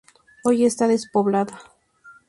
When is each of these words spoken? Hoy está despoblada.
Hoy 0.43 0.65
está 0.65 0.87
despoblada. 0.87 1.61